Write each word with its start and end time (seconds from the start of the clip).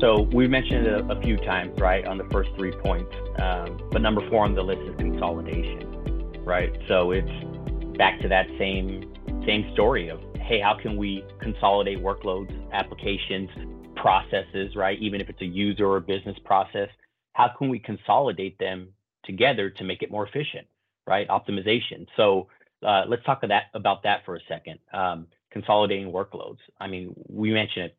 So 0.00 0.28
we 0.32 0.46
mentioned 0.46 0.86
it 0.86 0.92
a, 0.92 1.12
a, 1.12 1.22
few 1.22 1.38
times, 1.38 1.80
right, 1.80 2.04
on 2.06 2.18
the 2.18 2.24
first 2.30 2.50
three 2.56 2.72
points. 2.72 3.14
Um, 3.40 3.80
but 3.90 4.02
number 4.02 4.28
four 4.28 4.44
on 4.44 4.54
the 4.54 4.62
list 4.62 4.82
is 4.82 4.94
consolidation, 4.96 6.44
right? 6.44 6.70
So 6.86 7.12
it's 7.12 7.96
back 7.96 8.20
to 8.20 8.28
that 8.28 8.46
same 8.58 9.12
same 9.46 9.72
story 9.72 10.08
of 10.08 10.20
hey, 10.40 10.60
how 10.60 10.76
can 10.80 10.96
we 10.96 11.24
consolidate 11.40 11.98
workloads, 11.98 12.52
applications, 12.72 13.48
processes, 13.96 14.76
right? 14.76 14.98
Even 15.00 15.20
if 15.20 15.28
it's 15.28 15.40
a 15.40 15.46
user 15.46 15.86
or 15.86 15.98
business 16.00 16.36
process, 16.44 16.88
how 17.32 17.50
can 17.56 17.68
we 17.68 17.78
consolidate 17.78 18.58
them 18.58 18.88
together 19.24 19.70
to 19.70 19.84
make 19.84 20.02
it 20.02 20.10
more 20.10 20.26
efficient, 20.26 20.66
right? 21.06 21.26
Optimization. 21.28 22.06
So 22.16 22.48
uh, 22.86 23.04
let's 23.08 23.24
talk 23.24 23.40
that, 23.40 23.64
about 23.74 24.02
that 24.04 24.24
for 24.24 24.36
a 24.36 24.40
second. 24.48 24.78
Um, 24.92 25.26
consolidating 25.50 26.12
workloads. 26.12 26.58
I 26.78 26.86
mean, 26.86 27.14
we 27.28 27.50
mentioned 27.50 27.86
it. 27.86 27.96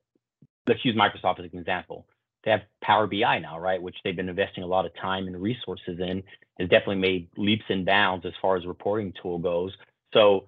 Let's 0.68 0.84
use 0.84 0.96
Microsoft 0.96 1.40
as 1.40 1.52
an 1.52 1.60
example. 1.60 2.06
They 2.44 2.52
have 2.52 2.62
Power 2.82 3.08
BI 3.08 3.40
now, 3.40 3.60
right? 3.60 3.82
Which 3.82 3.96
they've 4.04 4.16
been 4.16 4.30
investing 4.30 4.64
a 4.64 4.68
lot 4.68 4.86
of 4.86 4.96
time 4.96 5.28
and 5.28 5.42
resources 5.42 6.00
in. 6.00 6.24
Has 6.60 6.70
definitely 6.70 6.98
made 6.98 7.28
leaps 7.38 7.66
and 7.70 7.86
bounds 7.86 8.26
as 8.26 8.34
far 8.42 8.58
as 8.58 8.66
reporting 8.66 9.14
tool 9.22 9.38
goes. 9.38 9.74
So 10.14 10.46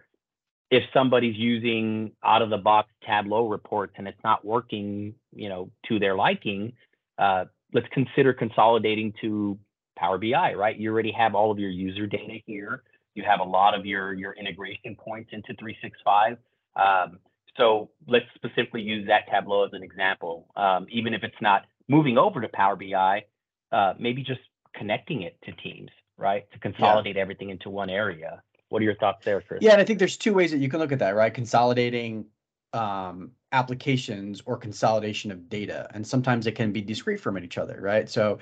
if 0.72 0.84
somebody's 0.94 1.36
using 1.36 2.12
out 2.24 2.42
of 2.42 2.50
the 2.50 2.58
box 2.58 2.90
Tableau 3.06 3.48
reports 3.48 3.94
and 3.98 4.08
it's 4.08 4.24
not 4.24 4.46
working, 4.46 5.14
you 5.34 5.50
know, 5.50 5.72
to 5.88 6.00
their 6.00 6.16
liking, 6.16 6.74
uh, 7.18 7.46
let's 7.74 7.88
consider 7.92 8.34
consolidating 8.34 9.14
to 9.22 9.58
Power 9.98 10.18
BI, 10.18 10.54
right? 10.54 10.78
You 10.78 10.92
already 10.92 11.12
have 11.12 11.36
all 11.36 11.52
of 11.52 11.60
your 11.60 11.70
user 11.70 12.08
data 12.08 12.40
here. 12.46 12.84
You 13.16 13.24
have 13.24 13.42
a 13.42 13.44
lot 13.44 13.78
of 13.78 13.86
your 13.86 14.14
your 14.14 14.34
integration 14.34 14.96
points 14.96 15.32
into 15.34 15.54
365. 15.60 16.38
Um, 16.78 17.20
so 17.58 17.90
let's 18.08 18.26
specifically 18.36 18.82
use 18.82 19.08
that 19.08 19.28
Tableau 19.32 19.66
as 19.66 19.74
an 19.74 19.84
example. 19.84 20.48
Um, 20.56 20.88
even 20.90 21.14
if 21.14 21.24
it's 21.24 21.42
not 21.42 21.66
moving 21.88 22.18
over 22.18 22.42
to 22.42 22.48
Power 22.50 22.76
BI, 22.76 23.26
uh, 23.72 23.94
maybe 24.00 24.24
just 24.24 24.42
connecting 24.76 25.24
it 25.24 25.38
to 25.44 25.52
Teams, 25.54 25.90
right? 26.18 26.50
To 26.52 26.60
consolidate 26.60 27.16
yeah. 27.16 27.22
everything 27.22 27.50
into 27.50 27.70
one 27.70 27.90
area. 27.90 28.42
What 28.70 28.82
are 28.82 28.86
your 28.86 28.96
thoughts 28.96 29.26
there, 29.26 29.42
Chris? 29.42 29.60
Yeah, 29.62 29.74
and 29.74 29.82
I 29.82 29.84
think 29.84 30.00
there's 30.00 30.18
two 30.18 30.34
ways 30.34 30.52
that 30.52 30.60
you 30.60 30.70
can 30.70 30.80
look 30.80 30.92
at 30.92 31.00
that, 31.00 31.16
right? 31.16 31.34
Consolidating 31.34 32.26
um, 32.74 33.32
applications 33.52 34.42
or 34.46 34.58
consolidation 34.58 35.32
of 35.32 35.50
data, 35.50 35.90
and 35.94 36.06
sometimes 36.06 36.46
it 36.46 36.54
can 36.54 36.72
be 36.72 36.82
discrete 36.82 37.20
from 37.20 37.38
each 37.40 37.58
other, 37.58 37.80
right? 37.82 38.08
So, 38.08 38.38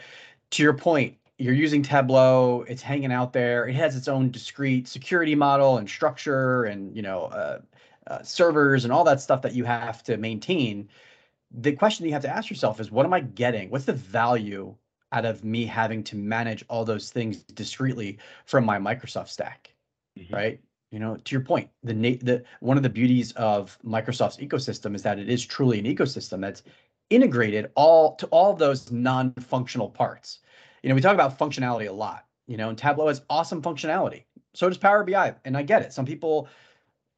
to 0.52 0.64
your 0.64 0.74
point, 0.74 1.16
you're 1.38 1.53
using 1.53 1.81
Tableau, 1.81 2.66
it's 2.68 2.81
hanging 2.81 3.12
out 3.12 3.31
there. 3.31 3.68
It 3.68 3.76
has 3.76 3.96
its 3.96 4.08
own 4.08 4.31
discrete 4.31 4.88
security 4.88 5.36
model 5.36 5.78
and 5.78 5.90
structure, 5.90 6.66
and 6.66 6.96
you 6.96 7.02
know, 7.02 7.26
uh, 7.26 7.59
uh, 8.08 8.23
servers 8.23 8.83
and 8.83 8.94
all 8.94 9.03
that 9.03 9.22
stuff 9.22 9.41
that 9.41 9.53
you 9.53 9.63
have 9.63 10.03
to 10.03 10.17
maintain. 10.17 10.89
The 11.52 11.73
question 11.73 12.05
you 12.05 12.13
have 12.13 12.22
to 12.23 12.30
ask 12.30 12.50
yourself 12.50 12.80
is, 12.80 12.91
what 12.91 13.05
am 13.05 13.13
I 13.13 13.22
getting? 13.22 13.69
What's 13.69 13.86
the 13.86 13.94
value 13.94 14.75
out 15.11 15.25
of 15.25 15.44
me 15.44 15.66
having 15.66 16.03
to 16.03 16.16
manage 16.16 16.66
all 16.69 16.83
those 16.83 17.09
things 17.09 17.44
discreetly 17.44 18.19
from 18.45 18.66
my 18.66 18.78
Microsoft 18.78 19.30
stack? 19.30 19.72
mm-hmm. 20.17 20.35
right? 20.35 20.59
You 20.91 21.00
know, 21.00 21.17
to 21.17 21.35
your 21.35 21.44
point, 21.44 21.69
the 21.83 21.94
the 21.94 22.44
one 22.61 22.78
of 22.78 22.83
the 22.83 22.89
beauties 22.89 23.33
of 23.33 23.78
Microsoft's 23.85 24.38
ecosystem 24.38 24.95
is 24.95 25.03
that 25.03 25.19
it 25.19 25.30
is 25.30 25.45
truly 25.45 25.80
an 25.80 25.85
ecosystem 25.85 26.41
that's 26.41 26.63
integrated 27.09 27.72
all 27.75 28.16
to 28.16 28.25
all 28.28 28.53
those 28.53 28.91
non-functional 28.91 29.89
parts. 29.89 30.39
You 30.83 30.89
know, 30.89 30.95
we 30.95 31.02
talk 31.02 31.13
about 31.13 31.38
functionality 31.38 31.89
a 31.89 31.91
lot. 31.91 32.25
You 32.47 32.55
know, 32.55 32.69
and 32.69 32.78
Tableau 32.78 33.09
has 33.09 33.22
awesome 33.30 33.61
functionality. 33.61 34.23
So 34.53 34.69
does 34.69 34.78
Power 34.78 35.03
BI, 35.03 35.35
and 35.44 35.58
I 35.58 35.63
get 35.63 35.81
it. 35.81 35.91
Some 35.91 36.05
people 36.05 36.47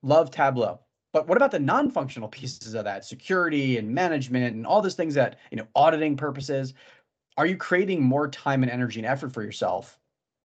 love 0.02 0.31
Tableau, 0.31 0.80
but 1.14 1.28
what 1.28 1.38
about 1.38 1.52
the 1.52 1.59
non-functional 1.59 2.30
pieces 2.30 2.73
of 2.73 2.86
that? 2.86 3.05
Security 3.05 3.78
and 3.78 3.89
management 3.89 4.56
and 4.56 4.66
all 4.66 4.81
those 4.81 4.95
things 4.95 5.16
that 5.16 5.38
you 5.52 5.58
know, 5.58 5.67
auditing 5.75 6.16
purposes. 6.16 6.73
Are 7.38 7.45
you 7.45 7.58
creating 7.58 8.02
more 8.02 8.28
time 8.28 8.64
and 8.64 8.72
energy 8.72 9.00
and 9.00 9.08
effort 9.08 9.33
for 9.33 9.44
yourself 9.44 9.97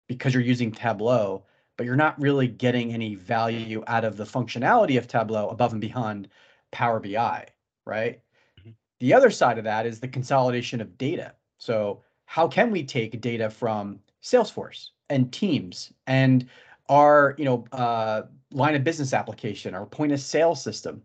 because 0.07 0.33
you're 0.33 0.43
using 0.43 0.71
Tableau 0.71 1.45
but 1.81 1.85
you're 1.85 1.95
not 1.95 2.21
really 2.21 2.47
getting 2.47 2.93
any 2.93 3.15
value 3.15 3.83
out 3.87 4.05
of 4.05 4.15
the 4.15 4.23
functionality 4.23 4.99
of 4.99 5.07
Tableau 5.07 5.49
above 5.49 5.71
and 5.71 5.81
beyond 5.81 6.27
Power 6.71 6.99
BI, 6.99 7.47
right? 7.87 8.21
Mm-hmm. 8.59 8.69
The 8.99 9.13
other 9.15 9.31
side 9.31 9.57
of 9.57 9.63
that 9.63 9.87
is 9.87 9.99
the 9.99 10.07
consolidation 10.07 10.79
of 10.79 10.95
data. 10.99 11.33
So, 11.57 12.03
how 12.25 12.47
can 12.47 12.69
we 12.69 12.83
take 12.83 13.19
data 13.19 13.49
from 13.49 13.99
Salesforce 14.21 14.89
and 15.09 15.33
Teams 15.33 15.91
and 16.05 16.47
our, 16.91 17.35
you 17.37 17.45
know, 17.45 17.65
uh, 17.71 18.23
line 18.51 18.75
of 18.75 18.83
business 18.83 19.13
application, 19.13 19.73
our 19.73 19.85
point 19.85 20.11
of 20.11 20.19
sale 20.19 20.53
system, 20.53 21.01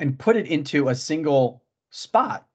and 0.00 0.18
put 0.18 0.36
it 0.36 0.46
into 0.46 0.88
a 0.88 0.94
single 0.94 1.62
spot 1.90 2.48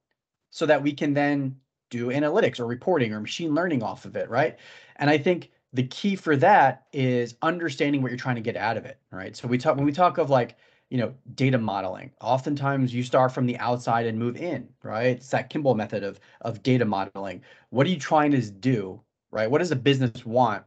so 0.50 0.66
that 0.66 0.82
we 0.82 0.92
can 0.92 1.14
then 1.14 1.56
do 1.92 2.08
analytics 2.08 2.60
or 2.60 2.66
reporting 2.66 3.14
or 3.14 3.22
machine 3.22 3.54
learning 3.54 3.84
off 3.84 4.06
of 4.06 4.16
it, 4.16 4.28
right? 4.28 4.58
And 4.96 5.08
I 5.08 5.20
think 5.20 5.52
the 5.72 5.84
key 5.84 6.16
for 6.16 6.36
that 6.38 6.88
is 6.94 7.36
understanding 7.44 8.02
what 8.02 8.10
you're 8.10 8.18
trying 8.18 8.36
to 8.36 8.42
get 8.42 8.56
out 8.56 8.78
of 8.78 8.86
it 8.86 8.98
right? 9.12 9.36
So 9.36 9.48
we 9.48 9.58
talk 9.58 9.76
when 9.76 9.86
we 9.86 9.92
talk 9.92 10.18
of 10.18 10.30
like 10.30 10.56
you 10.90 10.98
know 10.98 11.14
data 11.36 11.58
modeling 11.58 12.12
oftentimes 12.22 12.94
you 12.94 13.04
start 13.04 13.34
from 13.34 13.46
the 13.46 13.58
outside 13.58 14.06
and 14.06 14.18
move 14.18 14.38
in 14.38 14.70
right? 14.84 15.18
It's 15.18 15.30
that 15.30 15.50
kimball 15.50 15.76
method 15.76 16.04
of 16.04 16.20
of 16.42 16.64
data 16.64 16.86
modeling. 16.86 17.42
What 17.70 17.86
are 17.86 17.90
you 17.90 18.00
trying 18.00 18.32
to 18.32 18.42
do 18.50 19.02
right? 19.32 19.52
What 19.52 19.58
does 19.60 19.72
a 19.72 19.76
business 19.76 20.26
want 20.26 20.64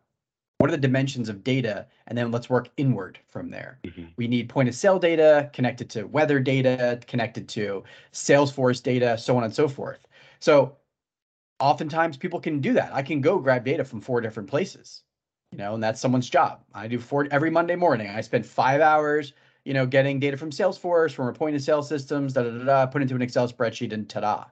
what 0.58 0.70
are 0.70 0.72
the 0.72 0.78
dimensions 0.78 1.28
of 1.28 1.44
data 1.44 1.86
and 2.08 2.18
then 2.18 2.32
let's 2.32 2.50
work 2.50 2.68
inward 2.76 3.18
from 3.28 3.48
there 3.50 3.78
mm-hmm. 3.84 4.04
we 4.16 4.26
need 4.26 4.48
point 4.48 4.68
of 4.68 4.74
sale 4.74 4.98
data 4.98 5.50
connected 5.52 5.88
to 5.88 6.04
weather 6.04 6.40
data 6.40 7.00
connected 7.06 7.48
to 7.48 7.82
salesforce 8.12 8.82
data 8.82 9.16
so 9.16 9.36
on 9.36 9.44
and 9.44 9.54
so 9.54 9.68
forth 9.68 10.06
so 10.40 10.76
oftentimes 11.60 12.16
people 12.16 12.40
can 12.40 12.60
do 12.60 12.72
that. 12.74 12.92
I 12.92 13.02
can 13.02 13.20
go 13.20 13.38
grab 13.38 13.64
data 13.64 13.84
from 13.84 14.00
four 14.00 14.20
different 14.20 14.48
places, 14.48 15.02
you 15.52 15.58
know, 15.58 15.74
and 15.74 15.82
that's 15.82 16.00
someone's 16.00 16.30
job. 16.30 16.60
I 16.74 16.88
do 16.88 16.98
four 16.98 17.26
every 17.30 17.50
Monday 17.50 17.76
morning. 17.76 18.08
I 18.08 18.20
spend 18.20 18.46
five 18.46 18.80
hours, 18.80 19.32
you 19.64 19.74
know, 19.74 19.86
getting 19.86 20.20
data 20.20 20.36
from 20.36 20.50
Salesforce, 20.50 21.12
from 21.12 21.26
our 21.26 21.32
point 21.32 21.56
of 21.56 21.62
sale 21.62 21.82
systems, 21.82 22.32
da 22.32 22.42
da 22.42 22.50
da, 22.50 22.64
da 22.64 22.86
put 22.86 23.02
into 23.02 23.14
an 23.14 23.22
Excel 23.22 23.50
spreadsheet, 23.50 23.92
and 23.92 24.08
ta-da. 24.08 24.44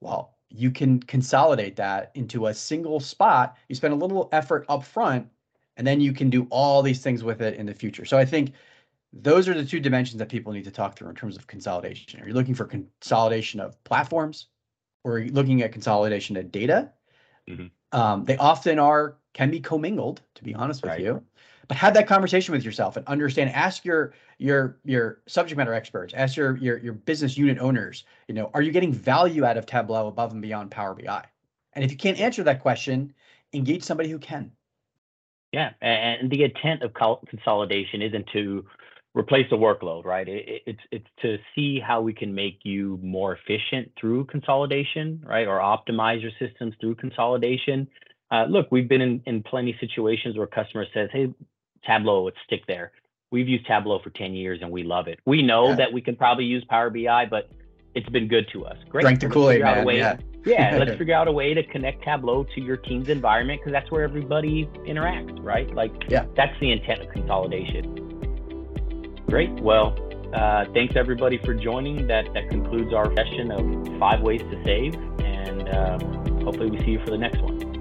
Well, 0.00 0.34
you 0.50 0.70
can 0.70 1.00
consolidate 1.00 1.76
that 1.76 2.10
into 2.14 2.46
a 2.46 2.54
single 2.54 3.00
spot. 3.00 3.56
You 3.68 3.74
spend 3.74 3.94
a 3.94 3.96
little 3.96 4.28
effort 4.32 4.66
up 4.68 4.84
front, 4.84 5.28
and 5.82 5.86
then 5.88 6.00
you 6.00 6.12
can 6.12 6.30
do 6.30 6.46
all 6.48 6.80
these 6.80 7.02
things 7.02 7.24
with 7.24 7.42
it 7.42 7.56
in 7.56 7.66
the 7.66 7.74
future. 7.74 8.04
So 8.04 8.16
I 8.16 8.24
think 8.24 8.52
those 9.12 9.48
are 9.48 9.54
the 9.54 9.64
two 9.64 9.80
dimensions 9.80 10.20
that 10.20 10.28
people 10.28 10.52
need 10.52 10.62
to 10.62 10.70
talk 10.70 10.96
through 10.96 11.08
in 11.08 11.16
terms 11.16 11.34
of 11.34 11.48
consolidation. 11.48 12.22
Are 12.22 12.28
you 12.28 12.34
looking 12.34 12.54
for 12.54 12.66
consolidation 12.66 13.58
of 13.58 13.82
platforms? 13.82 14.46
we're 15.04 15.24
looking 15.24 15.62
at 15.62 15.72
consolidation 15.72 16.36
of 16.36 16.52
data. 16.52 16.92
Mm-hmm. 17.48 17.98
Um, 17.98 18.24
they 18.24 18.36
often 18.36 18.78
are 18.78 19.16
can 19.34 19.50
be 19.50 19.58
commingled, 19.58 20.20
to 20.36 20.44
be 20.44 20.54
honest 20.54 20.82
with 20.82 20.92
right. 20.92 21.00
you. 21.00 21.20
But 21.66 21.76
have 21.76 21.94
that 21.94 22.06
conversation 22.06 22.52
with 22.52 22.64
yourself 22.64 22.96
and 22.96 23.04
understand. 23.08 23.50
Ask 23.50 23.84
your 23.84 24.12
your 24.38 24.78
your 24.84 25.22
subject 25.26 25.56
matter 25.56 25.74
experts. 25.74 26.14
Ask 26.14 26.36
your 26.36 26.56
your 26.58 26.78
your 26.78 26.92
business 26.92 27.36
unit 27.36 27.58
owners. 27.58 28.04
You 28.28 28.34
know, 28.36 28.52
are 28.54 28.62
you 28.62 28.70
getting 28.70 28.92
value 28.92 29.44
out 29.44 29.56
of 29.56 29.66
Tableau 29.66 30.06
above 30.06 30.30
and 30.30 30.40
beyond 30.40 30.70
Power 30.70 30.94
BI? 30.94 31.24
And 31.72 31.84
if 31.84 31.90
you 31.90 31.96
can't 31.96 32.20
answer 32.20 32.44
that 32.44 32.60
question, 32.60 33.12
engage 33.52 33.82
somebody 33.82 34.08
who 34.08 34.20
can. 34.20 34.52
Yeah, 35.52 35.70
and 35.82 36.30
the 36.30 36.44
intent 36.44 36.82
of 36.82 36.92
consolidation 37.28 38.00
isn't 38.00 38.26
to 38.32 38.64
replace 39.14 39.46
the 39.50 39.56
workload, 39.56 40.04
right? 40.04 40.26
It, 40.26 40.62
it's 40.66 40.80
it's 40.90 41.06
to 41.20 41.36
see 41.54 41.78
how 41.78 42.00
we 42.00 42.14
can 42.14 42.34
make 42.34 42.60
you 42.62 42.98
more 43.02 43.36
efficient 43.36 43.92
through 44.00 44.24
consolidation, 44.26 45.22
right, 45.26 45.46
or 45.46 45.58
optimize 45.58 46.22
your 46.22 46.30
systems 46.38 46.74
through 46.80 46.94
consolidation. 46.94 47.86
Uh, 48.30 48.46
look, 48.48 48.68
we've 48.70 48.88
been 48.88 49.02
in, 49.02 49.22
in 49.26 49.42
plenty 49.42 49.72
of 49.72 49.76
situations 49.78 50.38
where 50.38 50.46
customer 50.46 50.86
says, 50.94 51.10
"Hey, 51.12 51.34
Tableau, 51.86 52.24
let's 52.24 52.38
stick 52.46 52.62
there." 52.66 52.92
We've 53.30 53.48
used 53.48 53.66
Tableau 53.66 53.98
for 53.98 54.10
10 54.10 54.34
years 54.34 54.58
and 54.60 54.70
we 54.70 54.82
love 54.82 55.08
it. 55.08 55.18
We 55.24 55.42
know 55.42 55.70
yeah. 55.70 55.76
that 55.76 55.92
we 55.92 56.02
can 56.02 56.16
probably 56.16 56.44
use 56.44 56.64
Power 56.68 56.90
BI, 56.90 57.26
but 57.30 57.48
it's 57.94 58.08
been 58.10 58.28
good 58.28 58.46
to 58.52 58.66
us. 58.66 58.76
Great. 58.90 59.02
Drink 59.02 59.20
the 59.20 59.28
Kool-Aid, 59.30 59.62
man. 59.62 59.88
Yeah. 59.88 60.16
Yeah, 60.44 60.76
let's 60.76 60.92
figure 60.98 61.14
out 61.14 61.28
a 61.28 61.32
way 61.32 61.54
to 61.54 61.62
connect 61.64 62.02
Tableau 62.04 62.44
to 62.54 62.60
your 62.60 62.76
team's 62.76 63.08
environment 63.08 63.60
because 63.60 63.72
that's 63.72 63.90
where 63.90 64.02
everybody 64.02 64.66
interacts, 64.86 65.42
right? 65.42 65.72
Like, 65.74 65.92
yeah, 66.08 66.26
that's 66.36 66.58
the 66.60 66.72
intent 66.72 67.02
of 67.02 67.10
consolidation. 67.12 67.98
Great. 69.28 69.50
Well, 69.60 69.96
uh, 70.34 70.66
thanks 70.72 70.96
everybody 70.96 71.38
for 71.38 71.54
joining. 71.54 72.06
That 72.06 72.32
that 72.34 72.48
concludes 72.50 72.92
our 72.92 73.14
session 73.14 73.50
of 73.50 73.98
five 73.98 74.20
ways 74.20 74.40
to 74.40 74.64
save, 74.64 74.94
and 75.20 75.68
uh, 75.68 75.98
hopefully 76.44 76.70
we 76.70 76.78
see 76.80 76.92
you 76.92 77.00
for 77.04 77.10
the 77.10 77.18
next 77.18 77.40
one. 77.40 77.71